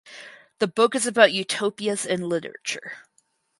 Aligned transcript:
The 0.57 0.65
book 0.65 0.95
is 0.95 1.05
about 1.05 1.31
utopias 1.31 2.07
in 2.07 2.27
literature. 2.27 2.93